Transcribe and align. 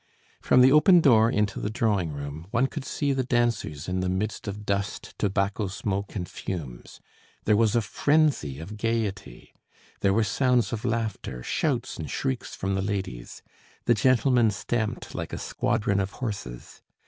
From 0.41 0.61
the 0.61 0.71
open 0.71 0.99
door 0.99 1.29
into 1.29 1.59
the 1.59 1.69
drawing 1.69 2.11
room 2.11 2.47
one 2.49 2.65
could 2.65 2.85
see 2.85 3.13
the 3.13 3.23
dancers 3.23 3.87
in 3.87 3.99
the 3.99 4.09
midst 4.09 4.47
of 4.47 4.65
dust, 4.65 5.13
tobacco 5.19 5.67
smoke 5.67 6.15
and 6.15 6.27
fumes. 6.27 6.99
There 7.45 7.55
was 7.55 7.75
a 7.75 7.81
frenzy 7.83 8.57
of 8.57 8.77
gaiety. 8.77 9.53
There 9.99 10.11
were 10.11 10.23
sounds 10.23 10.73
of 10.73 10.83
laughter, 10.83 11.43
shouts 11.43 11.97
and 11.97 12.09
shrieks 12.09 12.55
from 12.55 12.73
the 12.73 12.81
ladies. 12.81 13.43
The 13.85 13.93
gentlemen 13.93 14.49
stamped 14.49 15.13
like 15.13 15.33
a 15.33 15.37
squadron 15.37 15.99
of 15.99 16.13
horses. 16.13 16.81